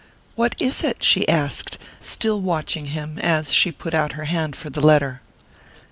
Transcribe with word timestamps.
"What 0.33 0.55
is 0.57 0.83
it?" 0.83 1.03
she 1.03 1.27
asked, 1.29 1.77
still 1.99 2.41
watching 2.41 2.87
him 2.87 3.19
as 3.19 3.53
she 3.53 3.71
put 3.71 3.93
out 3.93 4.13
her 4.13 4.25
hand 4.25 4.55
for 4.55 4.71
the 4.71 4.81
letter. 4.83 5.21